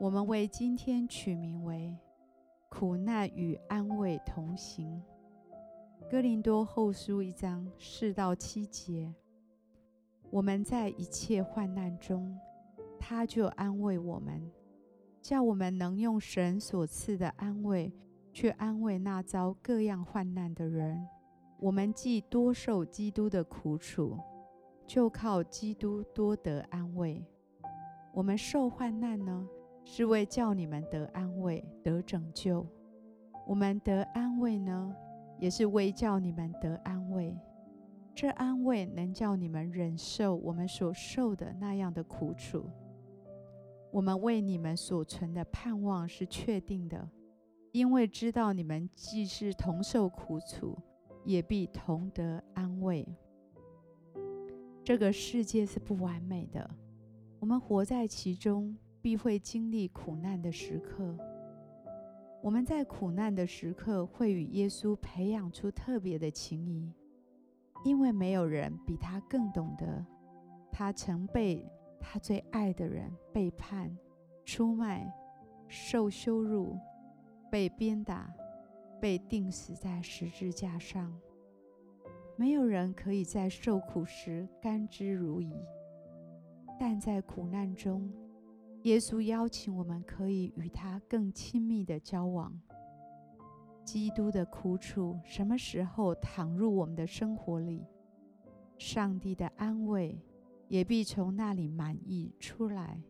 [0.00, 1.94] 我们为今天取名为
[2.70, 5.02] “苦难与安慰同行”。
[6.10, 9.14] 哥林多后书一章四到七节，
[10.30, 12.34] 我们在一切患难中，
[12.98, 14.50] 他就安慰我们，
[15.20, 17.92] 叫我们能用神所赐的安慰
[18.32, 21.06] 去安慰那遭各样患难的人。
[21.58, 24.18] 我们既多受基督的苦楚，
[24.86, 27.22] 就靠基督多得安慰。
[28.14, 29.46] 我们受患难呢，
[29.84, 32.64] 是为叫你们得安慰、得拯救；
[33.46, 34.94] 我们得安慰呢，
[35.38, 37.36] 也是为叫你们得安慰。
[38.14, 42.64] 这安慰能叫你们忍受我们所受的那样的苦楚。
[43.90, 47.08] 我们为你们所存的盼望是确定的，
[47.72, 50.78] 因为知道你们既是同受苦楚，
[51.24, 53.08] 也必同得安慰。
[54.84, 56.70] 这个世界是不完美的，
[57.40, 58.76] 我们活在其中。
[59.02, 61.16] 必会经历苦难的时刻。
[62.42, 66.92] 我们在苦难的时刻会与耶稣培养出特别的情谊，
[67.84, 70.04] 因为没有人比他更懂得，
[70.72, 73.94] 他曾被他最爱的人背叛、
[74.44, 75.12] 出卖、
[75.68, 76.78] 受羞辱、
[77.50, 78.32] 被鞭打、
[79.00, 81.14] 被钉死在十字架上。
[82.36, 85.52] 没有人可以在受苦时甘之如饴，
[86.78, 88.10] 但在苦难中，
[88.84, 92.58] 耶稣邀请我们，可以与他更亲密的交往。
[93.84, 97.84] 基督的苦楚什么时候躺入我们的生活里，
[98.78, 100.18] 上帝的安慰
[100.68, 103.02] 也必从那里满溢出来。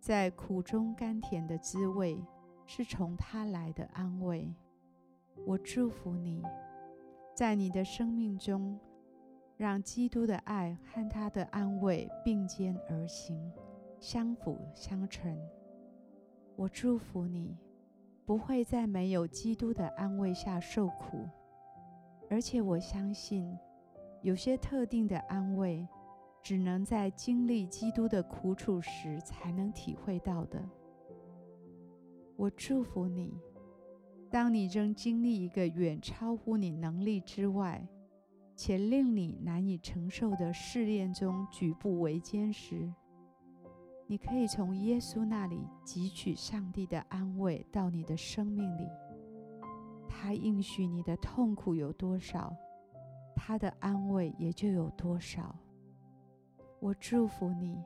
[0.00, 2.24] 在苦中甘甜的滋味，
[2.66, 4.52] 是从他来的安慰。
[5.46, 6.42] 我祝福你，
[7.34, 8.78] 在你的生命中，
[9.56, 13.52] 让基督的爱和他的安慰并肩而行。
[14.04, 15.34] 相辅相成。
[16.56, 17.56] 我祝福你，
[18.26, 21.26] 不会在没有基督的安慰下受苦，
[22.28, 23.58] 而且我相信，
[24.20, 25.88] 有些特定的安慰，
[26.42, 30.62] 只能在经历基督的苦楚时才能体会到的。
[32.36, 33.32] 我祝福你，
[34.30, 37.82] 当你正经历一个远超乎你能力之外，
[38.54, 42.92] 且令你难以承受的试炼中举步维艰时，
[44.06, 48.86] 你可以从耶稣那里汲取上帝的安慰到你的生命里。
[50.06, 52.54] 他应许你的痛苦有多少，
[53.34, 55.54] 他的安慰也就有多少。
[56.80, 57.82] 我祝福你，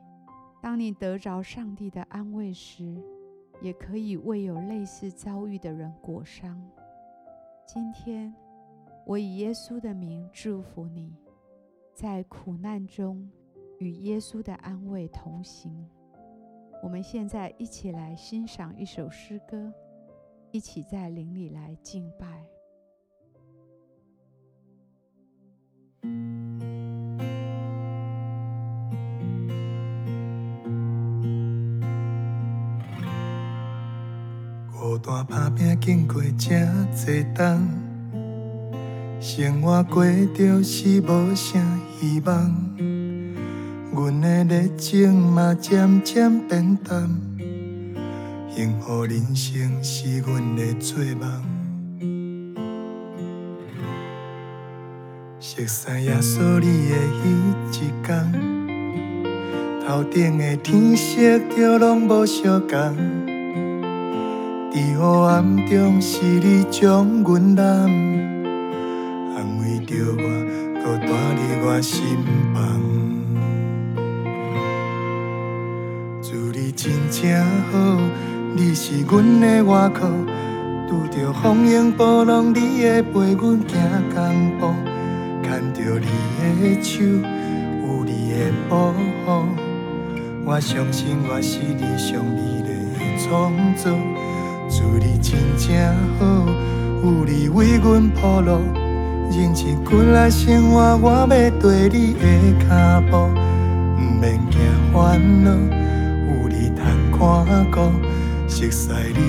[0.61, 3.01] 当你得着上帝的安慰时，
[3.61, 6.61] 也可以为有类似遭遇的人裹伤。
[7.65, 8.33] 今天，
[9.05, 11.15] 我以耶稣的名祝福你，
[11.93, 13.29] 在苦难中
[13.79, 15.89] 与耶稣的安慰同行。
[16.81, 19.71] 我们现在一起来欣赏一首诗歌，
[20.51, 22.25] 一起在灵里来敬拜。
[34.71, 36.65] 孤单打拼经过这
[36.95, 37.67] 多冬，
[39.19, 40.03] 生活过
[40.33, 41.59] 着是无啥
[41.99, 42.88] 希望。
[43.99, 47.09] 阮的热情嘛渐渐变淡，
[48.49, 51.29] 幸福人生是阮的做梦。
[55.41, 57.29] 熟悉耶稣你的彼
[57.71, 58.31] 一天，
[59.85, 62.95] 头顶的天色就拢无相共，
[64.71, 67.65] 在黑暗中是你将阮揽，
[69.35, 70.23] 安慰着我，
[70.85, 72.17] 搁住伫我心
[72.53, 72.79] 房
[76.75, 77.31] 真正
[77.71, 77.99] 好，
[78.55, 80.09] 你是阮的外壳，
[80.87, 84.73] 拄着风烟波浪，你会陪阮行公路，
[85.43, 86.07] 牵着你
[86.75, 88.91] 的手，有你的保
[89.25, 89.45] 护。
[90.45, 93.91] 我相信我是你上美丽的创造，
[94.69, 95.75] 主你真正
[96.19, 96.45] 好，
[97.03, 98.59] 有你为阮铺路，
[99.31, 101.27] 认真过来生活，我要
[101.59, 102.65] 跟你的
[108.59, 109.19] 熟悉你。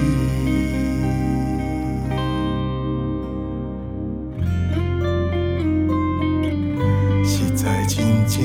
[7.25, 8.37] 实在真正。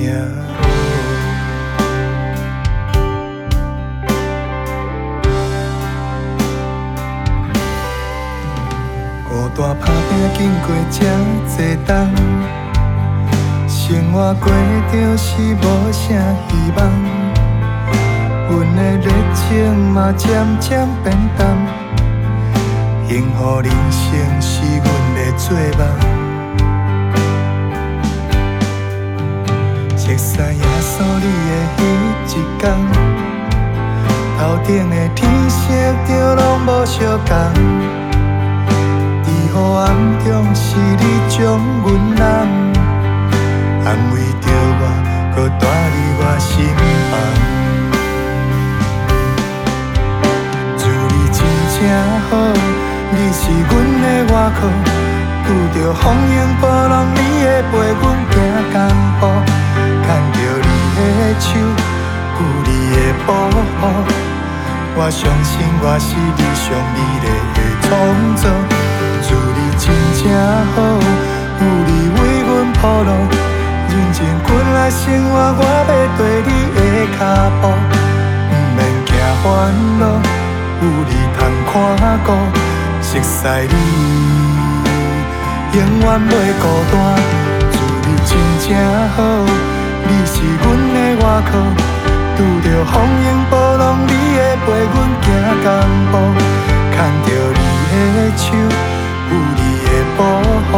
[9.58, 9.90] 大打拼
[10.38, 11.00] 经过这
[11.56, 11.58] 多
[11.88, 11.90] 冬，
[13.70, 14.44] 生活过
[14.92, 16.04] 着是无啥
[16.50, 16.78] 希望，
[18.48, 19.44] 阮的热情
[19.92, 21.48] 嘛渐渐变淡，
[23.08, 25.82] 幸福人生是阮的做梦。
[29.98, 31.80] 熟悉耶稣你的彼
[32.28, 32.64] 一天，
[34.38, 35.20] 头顶的天
[35.50, 35.64] 色
[36.08, 36.96] 就拢无相
[37.26, 37.32] 共。
[39.56, 39.88] 黑暗
[40.26, 41.40] 中是你将
[56.02, 58.34] 风迎波浪，你会陪阮行
[58.74, 58.76] 江
[59.20, 59.22] 湖。
[60.06, 61.00] 牵着你的
[61.40, 61.48] 手，
[62.38, 62.96] 有你的
[63.26, 63.30] 保
[63.80, 63.82] 护，
[64.96, 65.52] 我相信
[65.82, 66.64] 我是你上
[66.94, 67.26] 美丽
[67.56, 67.90] 的创
[68.36, 68.44] 造。
[69.78, 69.84] 真
[70.16, 70.24] 正
[70.74, 70.78] 好，
[71.60, 73.10] 有你为阮铺路，
[73.90, 76.78] 认真滚来生活，我要跟你的
[77.20, 77.22] 脚
[77.62, 77.64] 步，
[78.50, 79.10] 不免惊
[79.44, 79.44] 烦
[80.00, 80.02] 恼，
[80.82, 81.74] 有你通看
[82.24, 82.28] 顾，
[83.02, 83.36] 熟悉
[83.70, 83.74] 你，
[85.76, 86.32] 永远袂
[86.62, 86.96] 孤单。
[87.74, 87.76] 祝
[88.08, 88.32] 你真
[88.64, 88.72] 正
[89.10, 89.18] 好，
[90.08, 90.34] 你是
[90.64, 90.64] 阮
[90.94, 91.52] 的外壳，
[92.38, 92.94] 拄着风
[93.26, 95.28] 迎波浪，你会陪阮行
[95.64, 95.68] 江
[96.12, 96.14] 湖，
[96.94, 96.96] 牵
[97.26, 97.62] 着你
[97.92, 98.44] 的手。
[99.28, 100.24] 有你的保
[100.72, 100.74] 护，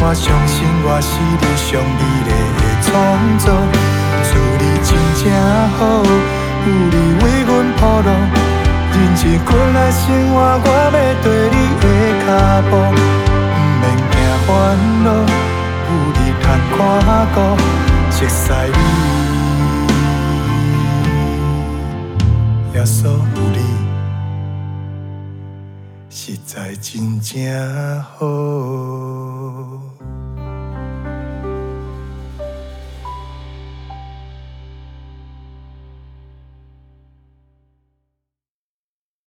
[0.00, 1.08] 我相信我是
[1.38, 2.90] 你上美丽的创
[3.38, 3.46] 造。
[4.26, 4.90] 祝你真
[5.22, 5.24] 正
[5.78, 6.02] 好，
[6.66, 8.10] 有你为阮铺路，
[8.90, 10.02] 认真过来生
[10.34, 10.34] 活，
[10.64, 10.90] 我要
[11.22, 11.84] 跟你的
[12.26, 12.28] 脚
[12.68, 12.72] 步，
[14.76, 16.76] 惊烦恼，有你通看
[17.34, 17.36] 顾，
[18.10, 18.78] 熟悉你，
[22.74, 23.14] 耶稣有
[23.52, 23.58] 你。
[26.10, 27.34] 实在真正
[28.02, 28.26] 好。